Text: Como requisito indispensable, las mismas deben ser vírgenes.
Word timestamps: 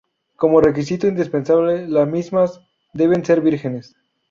Como 0.35 0.61
requisito 0.61 1.05
indispensable, 1.05 1.87
las 1.87 2.07
mismas 2.07 2.59
deben 2.91 3.23
ser 3.23 3.41
vírgenes. 3.41 3.95